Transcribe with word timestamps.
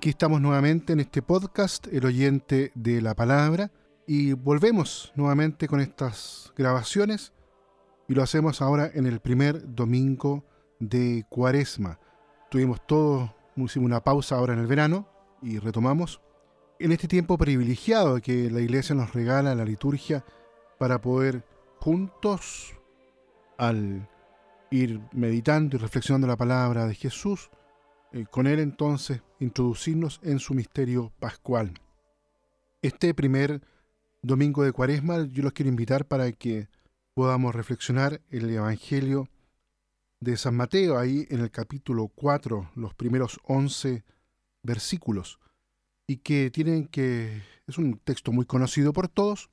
Aquí 0.00 0.08
estamos 0.08 0.40
nuevamente 0.40 0.94
en 0.94 1.00
este 1.00 1.20
podcast, 1.20 1.86
El 1.92 2.06
oyente 2.06 2.72
de 2.74 3.02
la 3.02 3.14
palabra, 3.14 3.70
y 4.06 4.32
volvemos 4.32 5.12
nuevamente 5.14 5.68
con 5.68 5.78
estas 5.78 6.54
grabaciones 6.56 7.34
y 8.08 8.14
lo 8.14 8.22
hacemos 8.22 8.62
ahora 8.62 8.90
en 8.94 9.04
el 9.04 9.20
primer 9.20 9.74
domingo 9.74 10.42
de 10.78 11.26
Cuaresma. 11.28 11.98
Tuvimos 12.50 12.86
todo, 12.86 13.34
hicimos 13.56 13.84
una 13.84 14.02
pausa 14.02 14.36
ahora 14.36 14.54
en 14.54 14.60
el 14.60 14.66
verano 14.66 15.06
y 15.42 15.58
retomamos 15.58 16.22
en 16.78 16.92
este 16.92 17.06
tiempo 17.06 17.36
privilegiado 17.36 18.22
que 18.22 18.50
la 18.50 18.60
iglesia 18.60 18.94
nos 18.94 19.12
regala 19.12 19.54
la 19.54 19.66
liturgia 19.66 20.24
para 20.78 21.02
poder 21.02 21.44
juntos 21.78 22.74
al 23.58 24.08
ir 24.70 25.02
meditando 25.12 25.76
y 25.76 25.78
reflexionando 25.78 26.26
la 26.26 26.38
palabra 26.38 26.86
de 26.86 26.94
Jesús, 26.94 27.50
eh, 28.12 28.24
con 28.30 28.46
él 28.46 28.60
entonces 28.60 29.20
introducirnos 29.40 30.20
en 30.22 30.38
su 30.38 30.54
misterio 30.54 31.12
pascual. 31.18 31.74
Este 32.82 33.14
primer 33.14 33.62
domingo 34.22 34.62
de 34.62 34.72
Cuaresma 34.72 35.26
yo 35.26 35.42
los 35.42 35.52
quiero 35.52 35.70
invitar 35.70 36.06
para 36.06 36.30
que 36.32 36.68
podamos 37.14 37.54
reflexionar 37.54 38.20
el 38.30 38.48
Evangelio 38.50 39.28
de 40.20 40.36
San 40.36 40.54
Mateo, 40.54 40.98
ahí 40.98 41.26
en 41.30 41.40
el 41.40 41.50
capítulo 41.50 42.08
4, 42.08 42.72
los 42.76 42.94
primeros 42.94 43.40
11 43.44 44.04
versículos, 44.62 45.40
y 46.06 46.18
que 46.18 46.50
tienen 46.50 46.86
que, 46.86 47.42
es 47.66 47.78
un 47.78 47.98
texto 47.98 48.30
muy 48.32 48.44
conocido 48.44 48.92
por 48.92 49.08
todos, 49.08 49.50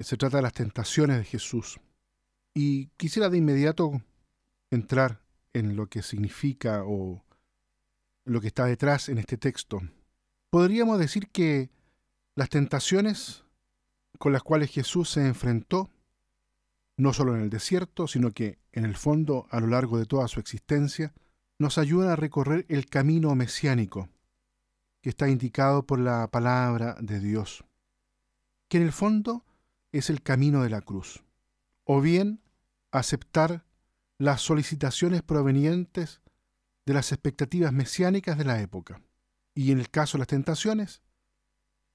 se 0.00 0.16
trata 0.16 0.38
de 0.38 0.44
las 0.44 0.52
tentaciones 0.52 1.18
de 1.18 1.24
Jesús. 1.24 1.80
Y 2.54 2.86
quisiera 2.96 3.28
de 3.28 3.38
inmediato 3.38 4.02
entrar 4.70 5.20
en 5.52 5.74
lo 5.74 5.88
que 5.88 6.02
significa 6.02 6.84
o 6.84 7.22
lo 8.26 8.40
que 8.40 8.48
está 8.48 8.66
detrás 8.66 9.08
en 9.08 9.18
este 9.18 9.38
texto. 9.38 9.80
Podríamos 10.50 10.98
decir 10.98 11.30
que 11.30 11.70
las 12.34 12.50
tentaciones 12.50 13.44
con 14.18 14.32
las 14.32 14.42
cuales 14.42 14.70
Jesús 14.70 15.10
se 15.10 15.26
enfrentó, 15.26 15.90
no 16.96 17.12
solo 17.12 17.34
en 17.34 17.42
el 17.42 17.50
desierto, 17.50 18.06
sino 18.06 18.32
que 18.32 18.58
en 18.72 18.84
el 18.84 18.96
fondo 18.96 19.46
a 19.50 19.60
lo 19.60 19.68
largo 19.68 19.98
de 19.98 20.06
toda 20.06 20.28
su 20.28 20.40
existencia, 20.40 21.14
nos 21.58 21.78
ayudan 21.78 22.10
a 22.10 22.16
recorrer 22.16 22.66
el 22.68 22.86
camino 22.86 23.34
mesiánico 23.34 24.08
que 25.00 25.10
está 25.10 25.28
indicado 25.28 25.86
por 25.86 25.98
la 25.98 26.26
palabra 26.28 26.96
de 27.00 27.20
Dios, 27.20 27.64
que 28.68 28.78
en 28.78 28.82
el 28.82 28.92
fondo 28.92 29.44
es 29.92 30.10
el 30.10 30.22
camino 30.22 30.62
de 30.62 30.70
la 30.70 30.80
cruz, 30.80 31.22
o 31.84 32.00
bien 32.00 32.40
aceptar 32.90 33.64
las 34.18 34.40
solicitaciones 34.40 35.22
provenientes 35.22 36.20
de 36.86 36.94
las 36.94 37.12
expectativas 37.12 37.72
mesiánicas 37.72 38.38
de 38.38 38.44
la 38.44 38.60
época. 38.62 39.02
Y 39.54 39.72
en 39.72 39.78
el 39.78 39.90
caso 39.90 40.16
de 40.16 40.20
las 40.20 40.28
tentaciones, 40.28 41.02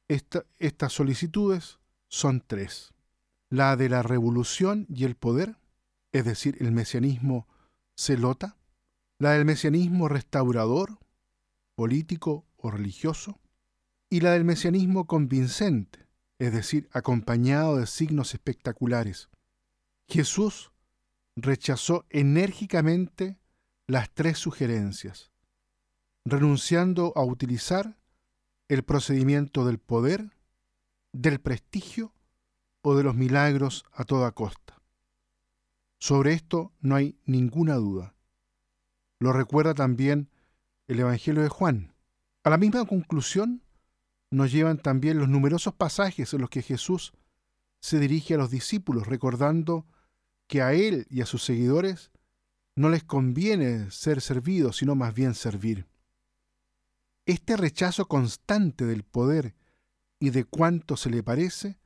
estas 0.07 0.93
solicitudes 0.93 1.79
son 2.09 2.43
tres. 2.45 2.93
La 3.49 3.75
de 3.77 3.89
la 3.89 4.03
revolución 4.03 4.85
y 4.89 5.05
el 5.05 5.15
poder, 5.15 5.57
es 6.11 6.25
decir, 6.25 6.57
el 6.59 6.71
mesianismo 6.71 7.47
celota, 7.95 8.57
la 9.17 9.31
del 9.31 9.45
mesianismo 9.45 10.07
restaurador, 10.09 10.99
político 11.75 12.45
o 12.57 12.71
religioso, 12.71 13.39
y 14.09 14.19
la 14.19 14.31
del 14.31 14.43
mesianismo 14.43 15.07
convincente, 15.07 16.07
es 16.37 16.51
decir, 16.51 16.89
acompañado 16.91 17.77
de 17.77 17.87
signos 17.87 18.33
espectaculares. 18.33 19.29
Jesús 20.07 20.71
rechazó 21.37 22.05
enérgicamente 22.09 23.39
las 23.91 24.09
tres 24.09 24.37
sugerencias, 24.37 25.33
renunciando 26.23 27.11
a 27.17 27.25
utilizar 27.25 27.97
el 28.69 28.83
procedimiento 28.83 29.65
del 29.65 29.79
poder, 29.79 30.31
del 31.11 31.41
prestigio 31.41 32.13
o 32.83 32.95
de 32.95 33.03
los 33.03 33.15
milagros 33.15 33.83
a 33.91 34.05
toda 34.05 34.31
costa. 34.31 34.81
Sobre 35.99 36.31
esto 36.31 36.71
no 36.79 36.95
hay 36.95 37.19
ninguna 37.25 37.75
duda. 37.75 38.15
Lo 39.19 39.33
recuerda 39.33 39.73
también 39.73 40.29
el 40.87 41.01
Evangelio 41.01 41.43
de 41.43 41.49
Juan. 41.49 41.93
A 42.45 42.49
la 42.49 42.57
misma 42.57 42.85
conclusión 42.85 43.61
nos 44.29 44.53
llevan 44.53 44.77
también 44.77 45.19
los 45.19 45.27
numerosos 45.27 45.73
pasajes 45.73 46.33
en 46.33 46.39
los 46.39 46.49
que 46.49 46.61
Jesús 46.61 47.11
se 47.81 47.99
dirige 47.99 48.35
a 48.35 48.37
los 48.37 48.51
discípulos 48.51 49.07
recordando 49.07 49.85
que 50.47 50.61
a 50.61 50.71
él 50.71 51.07
y 51.09 51.19
a 51.19 51.25
sus 51.25 51.43
seguidores 51.43 52.09
no 52.81 52.89
les 52.89 53.03
conviene 53.03 53.91
ser 53.91 54.21
servidos, 54.21 54.77
sino 54.77 54.95
más 54.95 55.13
bien 55.13 55.35
servir. 55.35 55.85
Este 57.27 57.55
rechazo 57.55 58.07
constante 58.07 58.85
del 58.85 59.03
poder 59.03 59.53
y 60.19 60.31
de 60.31 60.45
cuánto 60.45 60.97
se 60.97 61.11
le 61.11 61.21
parece, 61.21 61.77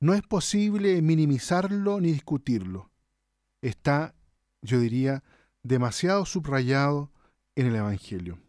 no 0.00 0.14
es 0.14 0.22
posible 0.22 1.00
minimizarlo 1.02 2.00
ni 2.00 2.10
discutirlo. 2.10 2.90
Está, 3.62 4.16
yo 4.60 4.80
diría, 4.80 5.22
demasiado 5.62 6.26
subrayado 6.26 7.12
en 7.54 7.68
el 7.68 7.76
Evangelio. 7.76 8.40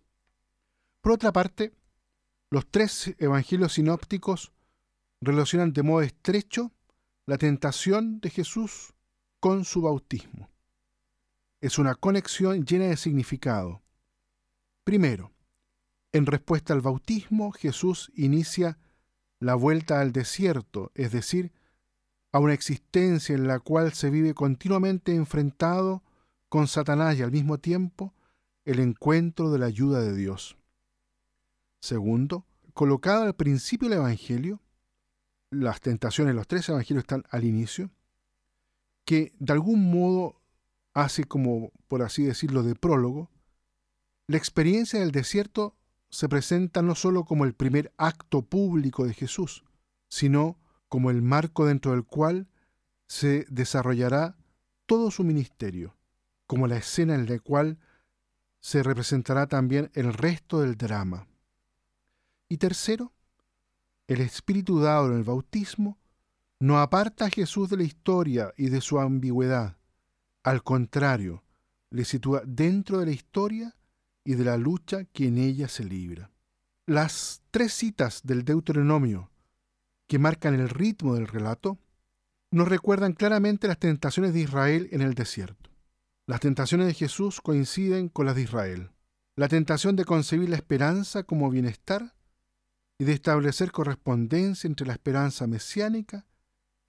Por 1.01 1.11
otra 1.11 1.31
parte, 1.31 1.71
los 2.49 2.67
tres 2.71 3.13
Evangelios 3.19 3.73
sinópticos 3.73 4.53
relacionan 5.21 5.71
de 5.73 5.83
modo 5.83 6.01
estrecho 6.01 6.71
la 7.27 7.37
tentación 7.37 8.19
de 8.21 8.31
Jesús 8.31 8.95
con 9.39 9.65
su 9.65 9.83
bautismo. 9.83 10.48
Es 11.61 11.77
una 11.77 11.95
conexión 11.95 12.65
llena 12.65 12.85
de 12.85 12.97
significado. 12.97 13.81
Primero, 14.83 15.31
en 16.11 16.25
respuesta 16.25 16.73
al 16.73 16.81
bautismo, 16.81 17.51
Jesús 17.51 18.11
inicia 18.15 18.77
la 19.39 19.55
vuelta 19.55 20.01
al 20.01 20.11
desierto, 20.11 20.91
es 20.95 21.11
decir, 21.11 21.51
a 22.31 22.39
una 22.39 22.53
existencia 22.53 23.35
en 23.35 23.47
la 23.47 23.59
cual 23.59 23.93
se 23.93 24.09
vive 24.09 24.33
continuamente 24.33 25.15
enfrentado 25.15 26.03
con 26.47 26.67
Satanás 26.67 27.17
y 27.17 27.23
al 27.23 27.31
mismo 27.31 27.57
tiempo 27.57 28.13
el 28.65 28.79
encuentro 28.79 29.51
de 29.51 29.59
la 29.59 29.65
ayuda 29.67 30.01
de 30.01 30.15
Dios. 30.15 30.57
Segundo, 31.81 32.45
colocado 32.73 33.23
al 33.23 33.35
principio 33.35 33.89
del 33.89 33.99
Evangelio, 33.99 34.61
las 35.49 35.81
tentaciones, 35.81 36.35
los 36.35 36.47
tres 36.47 36.69
Evangelios 36.69 37.03
están 37.03 37.23
al 37.29 37.43
inicio, 37.43 37.89
que 39.05 39.33
de 39.39 39.53
algún 39.53 39.89
modo 39.89 40.38
hace 41.01 41.23
como, 41.23 41.71
por 41.87 42.01
así 42.01 42.23
decirlo, 42.23 42.63
de 42.63 42.75
prólogo, 42.75 43.29
la 44.27 44.37
experiencia 44.37 44.99
del 44.99 45.11
desierto 45.11 45.75
se 46.09 46.29
presenta 46.29 46.81
no 46.81 46.95
sólo 46.95 47.25
como 47.25 47.45
el 47.45 47.53
primer 47.53 47.93
acto 47.97 48.41
público 48.43 49.05
de 49.05 49.13
Jesús, 49.13 49.63
sino 50.07 50.59
como 50.87 51.11
el 51.11 51.21
marco 51.21 51.65
dentro 51.65 51.91
del 51.91 52.03
cual 52.03 52.47
se 53.07 53.45
desarrollará 53.49 54.37
todo 54.85 55.11
su 55.11 55.23
ministerio, 55.23 55.97
como 56.47 56.67
la 56.67 56.77
escena 56.77 57.15
en 57.15 57.27
la 57.27 57.39
cual 57.39 57.79
se 58.59 58.83
representará 58.83 59.47
también 59.47 59.89
el 59.93 60.13
resto 60.13 60.61
del 60.61 60.77
drama. 60.77 61.27
Y 62.49 62.57
tercero, 62.57 63.13
el 64.07 64.21
espíritu 64.21 64.79
dado 64.79 65.07
en 65.07 65.17
el 65.17 65.23
bautismo 65.23 65.97
no 66.59 66.79
aparta 66.79 67.25
a 67.25 67.29
Jesús 67.29 67.69
de 67.69 67.77
la 67.77 67.83
historia 67.83 68.53
y 68.57 68.69
de 68.69 68.81
su 68.81 68.99
ambigüedad. 68.99 69.78
Al 70.49 70.63
contrario, 70.63 71.43
le 71.91 72.05
sitúa 72.05 72.41
dentro 72.43 72.97
de 72.97 73.05
la 73.05 73.11
historia 73.11 73.77
y 74.23 74.33
de 74.33 74.43
la 74.43 74.57
lucha 74.57 75.03
que 75.05 75.27
en 75.27 75.37
ella 75.37 75.67
se 75.67 75.83
libra. 75.83 76.31
Las 76.87 77.43
tres 77.51 77.71
citas 77.71 78.21
del 78.23 78.45
Deuteronomio 78.45 79.29
que 80.07 80.17
marcan 80.17 80.55
el 80.55 80.69
ritmo 80.69 81.13
del 81.13 81.27
relato 81.27 81.77
nos 82.49 82.67
recuerdan 82.67 83.13
claramente 83.13 83.67
las 83.67 83.77
tentaciones 83.77 84.33
de 84.33 84.39
Israel 84.39 84.89
en 84.91 85.01
el 85.01 85.13
desierto. 85.13 85.69
Las 86.25 86.39
tentaciones 86.39 86.87
de 86.87 86.95
Jesús 86.95 87.41
coinciden 87.41 88.09
con 88.09 88.25
las 88.25 88.33
de 88.33 88.41
Israel. 88.41 88.89
La 89.35 89.49
tentación 89.49 89.95
de 89.95 90.05
concebir 90.05 90.49
la 90.49 90.55
esperanza 90.55 91.21
como 91.21 91.51
bienestar 91.51 92.15
y 92.97 93.03
de 93.03 93.13
establecer 93.13 93.71
correspondencia 93.71 94.67
entre 94.67 94.87
la 94.87 94.93
esperanza 94.93 95.45
mesiánica 95.45 96.25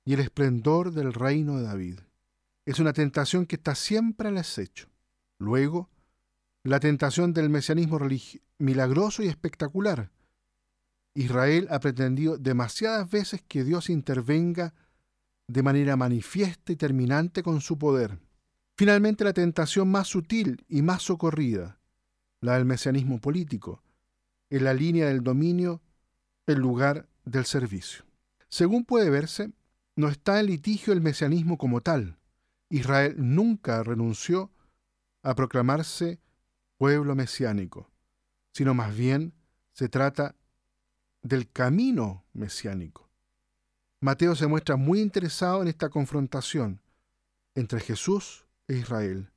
y 0.06 0.14
el 0.14 0.20
esplendor 0.20 0.94
del 0.94 1.12
reino 1.12 1.58
de 1.58 1.64
David. 1.64 2.00
Es 2.66 2.78
una 2.78 2.92
tentación 2.92 3.46
que 3.46 3.56
está 3.56 3.74
siempre 3.74 4.28
al 4.28 4.38
acecho. 4.38 4.88
Luego, 5.38 5.90
la 6.62 6.80
tentación 6.80 7.32
del 7.32 7.48
mesianismo 7.48 7.98
milagroso 8.58 9.22
y 9.22 9.28
espectacular. 9.28 10.10
Israel 11.14 11.66
ha 11.70 11.80
pretendido 11.80 12.38
demasiadas 12.38 13.10
veces 13.10 13.42
que 13.42 13.64
Dios 13.64 13.90
intervenga 13.90 14.74
de 15.48 15.62
manera 15.62 15.96
manifiesta 15.96 16.72
y 16.72 16.76
terminante 16.76 17.42
con 17.42 17.60
su 17.60 17.78
poder. 17.78 18.20
Finalmente, 18.76 19.24
la 19.24 19.32
tentación 19.32 19.90
más 19.90 20.08
sutil 20.08 20.64
y 20.68 20.82
más 20.82 21.02
socorrida, 21.02 21.80
la 22.40 22.54
del 22.54 22.64
mesianismo 22.64 23.20
político, 23.20 23.82
en 24.50 24.64
la 24.64 24.74
línea 24.74 25.08
del 25.08 25.22
dominio 25.22 25.82
en 26.46 26.58
lugar 26.58 27.08
del 27.24 27.44
servicio. 27.44 28.04
Según 28.48 28.84
puede 28.84 29.10
verse, 29.10 29.52
no 29.96 30.08
está 30.08 30.40
en 30.40 30.46
litigio 30.46 30.92
el 30.92 31.00
mesianismo 31.00 31.58
como 31.58 31.80
tal. 31.80 32.19
Israel 32.70 33.14
nunca 33.18 33.82
renunció 33.82 34.50
a 35.22 35.34
proclamarse 35.34 36.20
pueblo 36.78 37.14
mesiánico, 37.14 37.90
sino 38.52 38.74
más 38.74 38.96
bien 38.96 39.34
se 39.72 39.88
trata 39.88 40.34
del 41.22 41.50
camino 41.50 42.24
mesiánico. 42.32 43.10
Mateo 44.00 44.34
se 44.34 44.46
muestra 44.46 44.76
muy 44.76 45.00
interesado 45.00 45.60
en 45.60 45.68
esta 45.68 45.90
confrontación 45.90 46.80
entre 47.54 47.80
Jesús 47.80 48.46
e 48.66 48.76
Israel. 48.76 49.30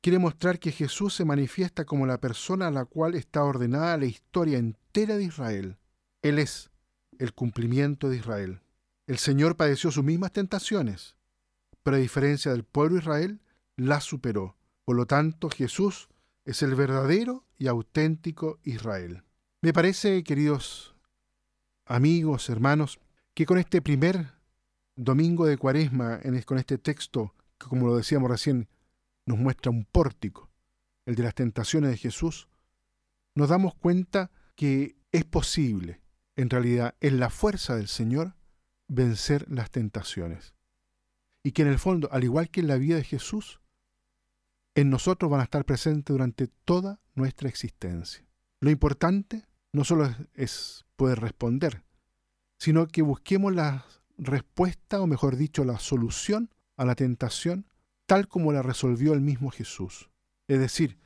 Quiere 0.00 0.18
mostrar 0.18 0.58
que 0.58 0.72
Jesús 0.72 1.14
se 1.14 1.24
manifiesta 1.24 1.84
como 1.84 2.06
la 2.06 2.18
persona 2.18 2.66
a 2.66 2.70
la 2.70 2.84
cual 2.84 3.14
está 3.14 3.44
ordenada 3.44 3.96
la 3.96 4.06
historia 4.06 4.58
entera 4.58 5.16
de 5.16 5.24
Israel. 5.24 5.78
Él 6.20 6.38
es 6.38 6.70
el 7.18 7.32
cumplimiento 7.32 8.08
de 8.08 8.16
Israel. 8.16 8.60
El 9.06 9.18
Señor 9.18 9.56
padeció 9.56 9.90
sus 9.90 10.04
mismas 10.04 10.32
tentaciones, 10.32 11.16
pero 11.84 11.98
a 11.98 12.00
diferencia 12.00 12.50
del 12.50 12.64
pueblo 12.64 12.94
de 12.96 13.02
Israel, 13.02 13.40
las 13.76 14.02
superó. 14.02 14.56
Por 14.84 14.96
lo 14.96 15.06
tanto, 15.06 15.48
Jesús 15.50 16.08
es 16.44 16.62
el 16.62 16.74
verdadero 16.74 17.44
y 17.56 17.68
auténtico 17.68 18.58
Israel. 18.64 19.22
Me 19.62 19.72
parece, 19.72 20.24
queridos 20.24 20.96
amigos, 21.86 22.48
hermanos, 22.50 22.98
que 23.34 23.46
con 23.46 23.58
este 23.58 23.82
primer 23.82 24.32
domingo 24.96 25.46
de 25.46 25.58
cuaresma, 25.58 26.20
con 26.46 26.58
este 26.58 26.78
texto, 26.78 27.34
que 27.58 27.66
como 27.68 27.86
lo 27.86 27.96
decíamos 27.96 28.30
recién, 28.30 28.68
nos 29.26 29.38
muestra 29.38 29.70
un 29.70 29.84
pórtico, 29.84 30.50
el 31.06 31.14
de 31.14 31.22
las 31.22 31.34
tentaciones 31.34 31.90
de 31.90 31.96
Jesús, 31.98 32.48
nos 33.34 33.48
damos 33.48 33.74
cuenta 33.74 34.30
que 34.54 34.96
es 35.12 35.24
posible, 35.24 36.00
en 36.36 36.50
realidad, 36.50 36.94
en 37.00 37.20
la 37.20 37.30
fuerza 37.30 37.76
del 37.76 37.88
Señor, 37.88 38.36
vencer 38.88 39.46
las 39.50 39.70
tentaciones. 39.70 40.54
Y 41.44 41.52
que 41.52 41.62
en 41.62 41.68
el 41.68 41.78
fondo, 41.78 42.08
al 42.10 42.24
igual 42.24 42.50
que 42.50 42.60
en 42.60 42.68
la 42.68 42.76
vida 42.76 42.96
de 42.96 43.04
Jesús, 43.04 43.60
en 44.74 44.90
nosotros 44.90 45.30
van 45.30 45.40
a 45.40 45.44
estar 45.44 45.64
presentes 45.64 46.12
durante 46.12 46.48
toda 46.48 47.00
nuestra 47.14 47.48
existencia. 47.48 48.26
Lo 48.60 48.70
importante 48.70 49.46
no 49.72 49.84
solo 49.84 50.06
es, 50.06 50.16
es 50.34 50.84
poder 50.96 51.20
responder, 51.20 51.84
sino 52.58 52.88
que 52.88 53.02
busquemos 53.02 53.54
la 53.54 53.84
respuesta, 54.16 55.00
o 55.00 55.06
mejor 55.06 55.36
dicho, 55.36 55.64
la 55.64 55.78
solución 55.78 56.50
a 56.76 56.84
la 56.84 56.94
tentación, 56.94 57.66
tal 58.06 58.26
como 58.26 58.52
la 58.52 58.62
resolvió 58.62 59.12
el 59.12 59.20
mismo 59.20 59.50
Jesús. 59.50 60.10
Es 60.48 60.58
decir, 60.58 60.98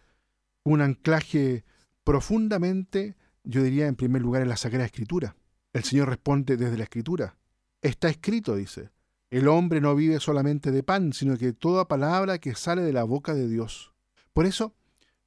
un 0.65 0.81
anclaje 0.81 1.65
profundamente, 2.05 3.17
yo 3.45 3.63
diría 3.63 3.87
en 3.87 3.97
primer 3.97 4.23
lugar, 4.23 4.43
en 4.43 4.49
la 4.49 4.57
Sagrada 4.57 4.87
Escritura. 4.87 5.37
El 5.73 5.85
Señor 5.85 6.09
responde 6.09 6.57
desde 6.57 6.77
la 6.77 6.85
Escritura. 6.85 7.37
Está 7.83 8.09
escrito, 8.09 8.57
dice, 8.57 8.91
el 9.31 9.49
hombre 9.49 9.81
no 9.81 9.95
vive 9.95 10.21
solamente 10.21 10.71
de 10.71 10.83
pan, 10.83 11.13
sino 11.13 11.37
que 11.37 11.53
toda 11.53 11.89
palabra 11.89 12.39
que 12.39 12.55
sale 12.55 12.83
de 12.83 12.93
la 12.93 13.05
boca 13.05 13.35
de 13.35 13.49
Dios. 13.49 13.93
Por 14.33 14.47
eso, 14.47 14.75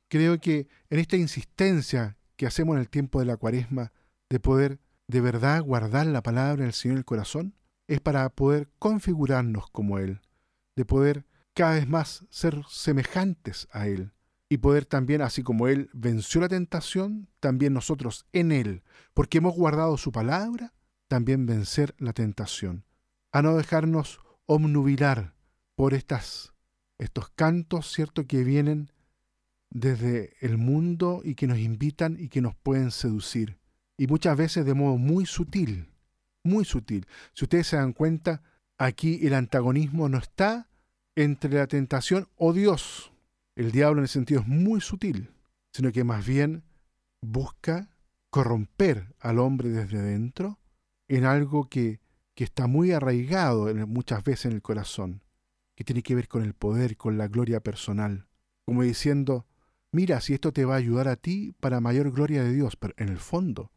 creo 0.07 0.39
que 0.39 0.67
en 0.89 0.99
esta 0.99 1.17
insistencia 1.17 2.17
que 2.35 2.47
hacemos 2.47 2.75
en 2.75 2.81
el 2.81 2.89
tiempo 2.89 3.19
de 3.19 3.25
la 3.25 3.37
cuaresma, 3.37 3.91
de 4.29 4.39
poder 4.39 4.79
de 5.07 5.21
verdad 5.21 5.61
guardar 5.61 6.07
la 6.07 6.23
palabra 6.23 6.63
del 6.63 6.73
Señor 6.73 6.93
en 6.93 6.99
el 6.99 7.05
corazón 7.05 7.55
es 7.87 7.99
para 7.99 8.29
poder 8.29 8.69
configurarnos 8.79 9.69
como 9.69 9.99
Él, 9.99 10.21
de 10.75 10.85
poder 10.85 11.25
cada 11.53 11.73
vez 11.73 11.87
más 11.87 12.25
ser 12.29 12.63
semejantes 12.69 13.67
a 13.71 13.87
Él 13.87 14.13
y 14.49 14.57
poder 14.57 14.85
también, 14.85 15.21
así 15.21 15.43
como 15.43 15.67
Él 15.67 15.89
venció 15.93 16.41
la 16.41 16.49
tentación, 16.49 17.29
también 17.39 17.73
nosotros 17.73 18.25
en 18.33 18.51
Él, 18.51 18.83
porque 19.13 19.37
hemos 19.37 19.55
guardado 19.55 19.97
su 19.97 20.11
palabra, 20.11 20.73
también 21.07 21.45
vencer 21.45 21.95
la 21.99 22.13
tentación, 22.13 22.85
a 23.31 23.41
no 23.41 23.55
dejarnos 23.55 24.19
omnubilar 24.45 25.33
por 25.75 25.93
estas, 25.93 26.53
estos 26.97 27.29
cantos, 27.29 27.91
¿cierto?, 27.91 28.27
que 28.27 28.43
vienen 28.43 28.91
desde 29.69 30.35
el 30.41 30.57
mundo 30.57 31.21
y 31.23 31.35
que 31.35 31.47
nos 31.47 31.59
invitan 31.59 32.17
y 32.19 32.27
que 32.27 32.41
nos 32.41 32.55
pueden 32.55 32.91
seducir 32.91 33.61
y 34.01 34.07
muchas 34.07 34.35
veces 34.35 34.65
de 34.65 34.73
modo 34.73 34.97
muy 34.97 35.27
sutil, 35.27 35.87
muy 36.43 36.65
sutil. 36.65 37.05
Si 37.33 37.45
ustedes 37.45 37.67
se 37.67 37.75
dan 37.75 37.93
cuenta, 37.93 38.41
aquí 38.79 39.19
el 39.27 39.35
antagonismo 39.35 40.09
no 40.09 40.17
está 40.17 40.71
entre 41.15 41.53
la 41.53 41.67
tentación 41.67 42.27
o 42.35 42.51
Dios. 42.51 43.13
El 43.55 43.71
diablo 43.71 43.99
en 43.99 44.05
el 44.05 44.09
sentido 44.09 44.41
es 44.41 44.47
muy 44.47 44.81
sutil, 44.81 45.29
sino 45.71 45.91
que 45.91 46.03
más 46.03 46.25
bien 46.25 46.63
busca 47.21 47.89
corromper 48.31 49.13
al 49.19 49.37
hombre 49.37 49.69
desde 49.69 50.01
dentro 50.01 50.57
en 51.07 51.25
algo 51.25 51.69
que, 51.69 51.99
que 52.41 52.45
está 52.45 52.65
muy 52.65 52.91
arraigado 52.91 53.71
muchas 53.85 54.23
veces 54.23 54.45
en 54.47 54.53
el 54.53 54.63
corazón, 54.63 55.21
que 55.77 55.83
tiene 55.83 56.01
que 56.01 56.15
ver 56.15 56.27
con 56.27 56.41
el 56.41 56.55
poder, 56.55 56.97
con 56.97 57.15
la 57.15 57.27
gloria 57.27 57.59
personal, 57.59 58.25
como 58.65 58.81
diciendo, 58.81 59.45
mira, 59.91 60.19
si 60.21 60.33
esto 60.33 60.51
te 60.51 60.65
va 60.65 60.73
a 60.73 60.77
ayudar 60.77 61.07
a 61.07 61.17
ti 61.17 61.53
para 61.59 61.79
mayor 61.81 62.11
gloria 62.11 62.43
de 62.43 62.51
Dios, 62.51 62.77
pero 62.77 62.95
en 62.97 63.09
el 63.09 63.19
fondo 63.19 63.71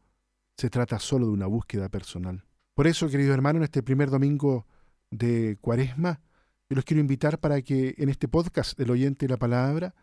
se 0.57 0.71
trata 0.71 0.97
solo 0.97 1.27
de 1.27 1.33
una 1.33 1.45
búsqueda 1.45 1.89
personal. 1.89 2.43
Por 2.73 2.87
eso, 2.87 3.07
queridos 3.07 3.35
hermanos, 3.35 3.59
en 3.59 3.65
este 3.65 3.83
primer 3.83 4.09
domingo 4.09 4.65
de 5.11 5.59
Cuaresma, 5.61 6.21
yo 6.67 6.75
los 6.75 6.85
quiero 6.85 7.01
invitar 7.01 7.39
para 7.39 7.61
que 7.61 7.93
en 7.99 8.09
este 8.09 8.27
podcast 8.27 8.75
del 8.79 8.89
oyente 8.89 9.27
de 9.27 9.33
la 9.33 9.37
palabra, 9.37 9.93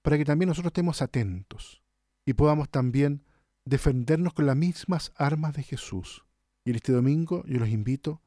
para 0.00 0.16
que 0.16 0.24
también 0.24 0.48
nosotros 0.48 0.70
estemos 0.70 1.02
atentos 1.02 1.82
y 2.24 2.32
podamos 2.32 2.70
también 2.70 3.22
defendernos 3.66 4.32
con 4.32 4.46
las 4.46 4.56
mismas 4.56 5.12
armas 5.14 5.52
de 5.52 5.62
Jesús. 5.62 6.24
Y 6.68 6.70
en 6.70 6.76
este 6.76 6.92
domingo 6.92 7.46
yo 7.46 7.60
los 7.60 7.70
invito 7.70 8.20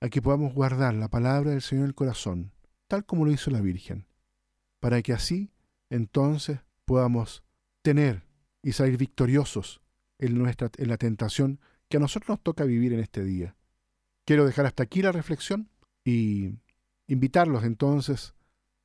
a 0.00 0.08
que 0.08 0.22
podamos 0.22 0.54
guardar 0.54 0.94
la 0.94 1.08
palabra 1.08 1.50
del 1.50 1.60
Señor 1.60 1.82
en 1.82 1.88
el 1.88 1.94
corazón, 1.94 2.52
tal 2.88 3.04
como 3.04 3.26
lo 3.26 3.32
hizo 3.32 3.50
la 3.50 3.60
Virgen, 3.60 4.06
para 4.80 5.02
que 5.02 5.12
así 5.12 5.50
entonces 5.90 6.60
podamos 6.86 7.44
tener 7.82 8.22
y 8.62 8.72
salir 8.72 8.96
victoriosos 8.96 9.82
en, 10.18 10.38
nuestra, 10.38 10.70
en 10.78 10.88
la 10.88 10.96
tentación 10.96 11.60
que 11.90 11.98
a 11.98 12.00
nosotros 12.00 12.30
nos 12.30 12.42
toca 12.42 12.64
vivir 12.64 12.94
en 12.94 13.00
este 13.00 13.22
día. 13.22 13.56
Quiero 14.24 14.46
dejar 14.46 14.64
hasta 14.64 14.82
aquí 14.82 15.02
la 15.02 15.12
reflexión 15.12 15.68
y 16.02 16.54
invitarlos 17.08 17.62
entonces 17.62 18.32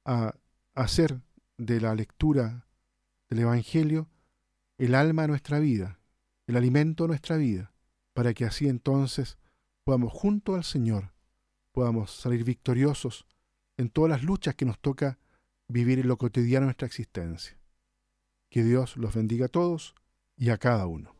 a 0.03 0.35
hacer 0.75 1.21
de 1.57 1.79
la 1.79 1.95
lectura 1.95 2.67
del 3.29 3.39
Evangelio 3.39 4.09
el 4.77 4.95
alma 4.95 5.21
de 5.21 5.29
nuestra 5.29 5.59
vida, 5.59 6.01
el 6.45 6.57
alimento 6.57 7.05
de 7.05 7.07
nuestra 7.07 7.37
vida, 7.37 7.71
para 8.13 8.33
que 8.33 8.45
así 8.45 8.67
entonces 8.67 9.37
podamos 9.83 10.11
junto 10.13 10.55
al 10.55 10.63
Señor, 10.63 11.13
podamos 11.71 12.11
salir 12.11 12.43
victoriosos 12.43 13.25
en 13.77 13.89
todas 13.89 14.11
las 14.11 14.23
luchas 14.23 14.55
que 14.55 14.65
nos 14.65 14.79
toca 14.79 15.19
vivir 15.67 15.99
en 15.99 16.07
lo 16.07 16.17
cotidiano 16.17 16.65
de 16.65 16.67
nuestra 16.67 16.87
existencia. 16.87 17.57
Que 18.49 18.63
Dios 18.63 18.97
los 18.97 19.15
bendiga 19.15 19.45
a 19.45 19.49
todos 19.49 19.95
y 20.35 20.49
a 20.49 20.57
cada 20.57 20.85
uno. 20.85 21.15